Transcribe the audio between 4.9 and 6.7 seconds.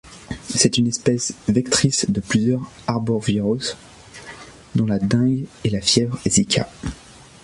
dengue et la fièvre Zika.